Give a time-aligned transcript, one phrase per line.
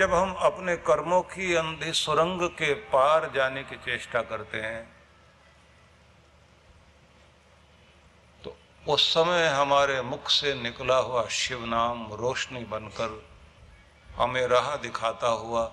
[0.00, 4.82] जब हम अपने कर्मों की अंधी सुरंग के पार जाने की चेष्टा करते हैं
[8.44, 8.56] तो
[8.86, 13.22] उस समय हमारे मुख से निकला हुआ शिव नाम रोशनी बनकर
[14.16, 15.64] हमें राह दिखाता हुआ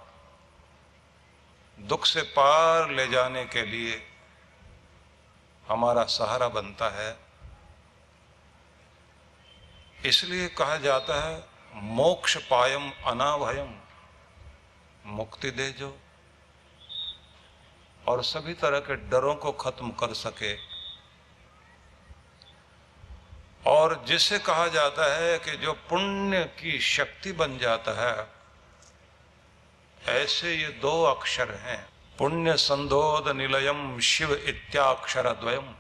[1.80, 4.02] दुख से पार ले जाने के लिए
[5.68, 7.18] हमारा सहारा बनता है।
[10.06, 11.44] इसलिए कहा जाता है,
[11.76, 13.74] मोक्ष पायम अनाभयम।
[15.06, 16.00] मुक्ति दे जो।
[18.08, 20.56] और सभी तरह के डरों को खत्म कर सके।
[23.68, 28.28] और जिसे कहा जाता है कि जो पुण्य की शक्ति बन जाता है,
[30.24, 35.76] ऐसे ये दो अक्षर हैं। पुण्य संधोद निलयम शिव इत्याक्षर द्वयम।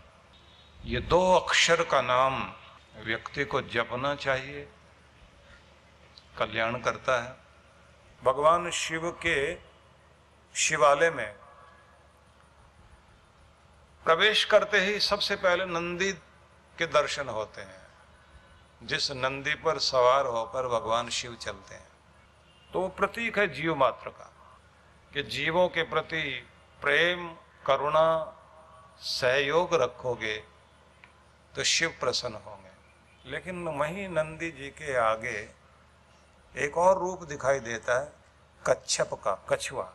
[0.85, 2.53] ये दो अक्षर का नाम
[2.95, 4.67] व्यक्ति को जपना चाहिए
[6.37, 7.42] कल्याण करता है।
[8.23, 9.57] भगवान शिव के
[10.55, 11.33] शिवालय में
[14.03, 16.13] प्रवेश करते ही सबसे पहले नंदी
[16.77, 17.87] के दर्शन होते हैं।
[18.83, 21.87] जिस नंदी पर सवार होकर भगवान शिव चलते हैं।
[22.73, 24.33] तो वो प्रतीक है जीव मात्र का,
[25.13, 26.47] कि जीवों के प्रति
[26.81, 28.37] प्रेम, करुणा,
[28.99, 30.37] सहयोग रखोगे
[31.55, 32.71] तो शिव प्रसन्न होंगे।
[33.31, 35.62] लेकिन वहीं नंदी जी के आगे
[36.55, 38.13] एक और रूप दिखाई देता है,
[38.67, 39.93] कच्छप का, कछुआ।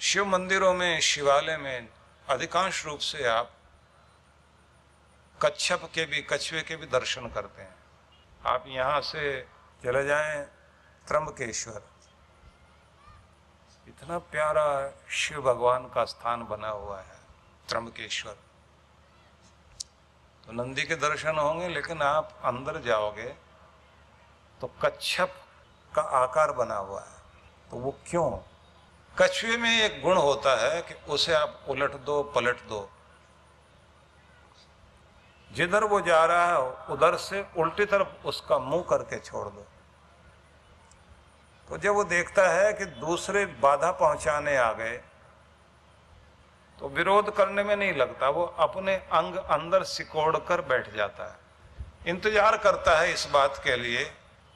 [0.00, 1.88] शिव मंदिरों में, शिवालय में
[2.28, 3.50] अधिकांश रूप से आप
[5.42, 7.76] कच्छप के भी, कछुए के भी दर्शन करते हैं।
[8.46, 9.46] आप यहाँ से
[9.84, 10.44] चले जाएँ
[11.08, 11.82] त्रंबकेश्वर
[13.88, 17.16] इतना प्यारा शिव भगवान का स्थान बना हुआ है
[17.68, 18.36] त्रंबकेश्वर
[20.46, 23.28] तो नंदी के दर्शन होंगे, लेकिन आप अंदर जाओगे
[24.60, 25.34] तो कच्छप
[25.92, 27.22] का आकार बना हुआ है।
[27.70, 28.30] तो वो क्यों?
[29.16, 32.88] कछुए में एक गुण होता है कि उसे आप उलट दो, पलट दो।
[35.50, 36.58] जिधर वो जा रहा है,
[36.90, 39.66] उधर से उल्टी तरफ़ उसका मुँह करके छोड़ दो।
[41.68, 44.96] तो जब वो देखता है कि दूसरे बाधा पहुँचाने आ गए
[46.78, 51.42] तो विरोध करने में नहीं लगता, वो अपने अंग अंदर सिकोड़ कर बैठ जाता है।
[52.06, 54.04] इंतज़ार करता है इस बात के लिए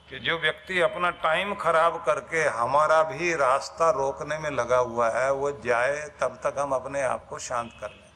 [0.09, 5.31] कि जो व्यक्ति अपना टाइम खराब करके हमारा भी रास्ता रोकने में लगा हुआ है,
[5.33, 8.07] वो जाए तब तक हम अपने आप को शांत कर लें।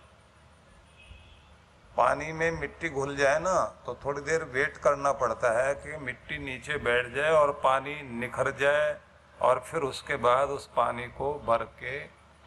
[1.94, 3.54] पानी में मिट्टी घुल जाए ना
[3.86, 8.50] तो थोड़ी देर वेट करना पड़ता है कि मिट्टी नीचे बैठ जाए और पानी निखर
[8.60, 8.96] जाए
[9.38, 11.98] और फिर उसके बाद उस पानी को भर के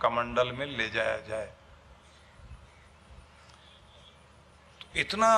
[0.05, 1.51] कमंडल में ले जाया जाए।
[4.81, 5.31] तो इतना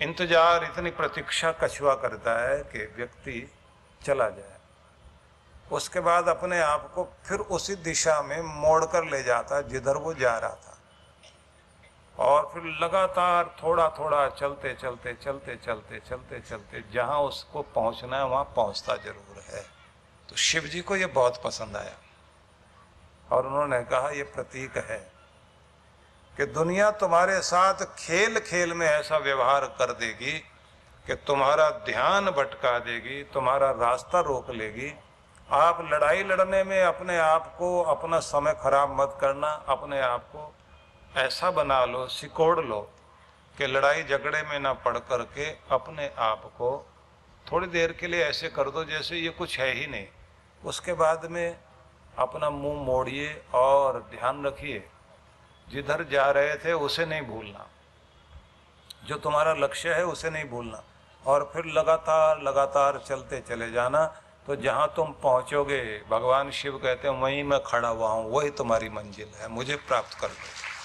[0.00, 3.40] इंतज़ार, इतनी प्रतीक्षा कछुआ करता है कि व्यक्ति
[4.00, 4.54] चला जाए।
[5.72, 10.12] उसके बाद अपने आप को फिर उसी दिशा में मोड़ कर ले जाता, जिधर वो
[10.14, 10.74] जा रहा था।
[12.18, 18.24] और फिर लगातार थोड़ा थोड़ा चलते चलते चलते चलते चलते चलते, जहाँ उसको पहुँचना है,
[18.24, 19.62] वहाँ पहुँचता ज़रूर है।
[20.28, 21.96] तो शिव जी को ये बहुत पसंद आया।
[23.30, 24.98] और उन्होंने कहा, ये प्रतीक है
[26.34, 30.32] कि दुनिया तुम्हारे साथ खेल खेल में ऐसा व्यवहार कर देगी
[31.06, 34.92] कि तुम्हारा ध्यान भटका देगी, तुम्हारा रास्ता रोक लेगी।
[35.50, 40.52] आप लड़ाई लड़ने में अपने आप को, अपना समय खराब मत करना, अपने आप को
[41.16, 42.80] ऐसा बना लो, सिकोड़ लो
[43.54, 46.70] कि लड़ाई झगड़े में ना पड़ करके अपने आप को
[47.46, 50.06] थोड़ी देर के लिए ऐसे कर दो जैसे ये कुछ है ही नहीं।
[50.62, 51.56] उसके बाद में
[52.18, 54.88] अपना मुँह मोड़िए और ध्यान रखिए।
[55.68, 57.66] जिधर जा रहे थे, उसे नहीं भूलना।
[59.06, 60.82] जो तुम्हारा लक्ष्य है, उसे नहीं भूलना।
[61.26, 64.06] और फिर लगातार लगातार चलते चले जाना।
[64.46, 68.88] तो जहाँ तुम पहुँचोगे, भगवान शिव कहते हैं, वहीं मैं खड़ा हुआ हूँ, वही तुम्हारी
[68.88, 70.75] मंजिल है। मुझे प्राप्त कर दो